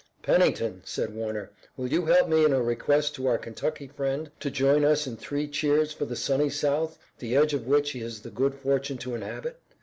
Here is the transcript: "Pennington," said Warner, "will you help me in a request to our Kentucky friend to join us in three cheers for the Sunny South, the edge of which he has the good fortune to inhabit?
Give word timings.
"Pennington," 0.23 0.81
said 0.83 1.13
Warner, 1.13 1.51
"will 1.77 1.85
you 1.87 2.07
help 2.07 2.27
me 2.27 2.43
in 2.43 2.53
a 2.53 2.59
request 2.59 3.13
to 3.13 3.27
our 3.27 3.37
Kentucky 3.37 3.85
friend 3.85 4.31
to 4.39 4.49
join 4.49 4.83
us 4.83 5.05
in 5.05 5.15
three 5.15 5.47
cheers 5.47 5.91
for 5.93 6.05
the 6.05 6.15
Sunny 6.15 6.49
South, 6.49 6.97
the 7.19 7.35
edge 7.35 7.53
of 7.53 7.67
which 7.67 7.91
he 7.91 7.99
has 7.99 8.21
the 8.21 8.31
good 8.31 8.55
fortune 8.55 8.97
to 8.97 9.13
inhabit? 9.13 9.59